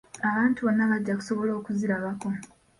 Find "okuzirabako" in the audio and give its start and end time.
1.59-2.29